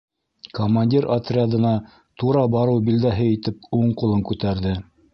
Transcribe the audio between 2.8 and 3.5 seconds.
билдәһе